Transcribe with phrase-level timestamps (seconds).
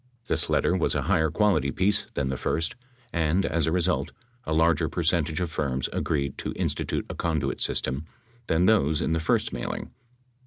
[0.25, 2.73] This letter was a higher quality piece than the first,
[3.13, 4.11] and as a result,
[4.45, 8.05] a larger percentage of firms agreed to institute a conduit system
[8.47, 9.91] than those in the first mailing.